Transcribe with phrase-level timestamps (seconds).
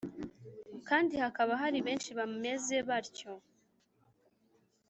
[0.87, 3.31] kandi hakaba hari benshi bameze batyo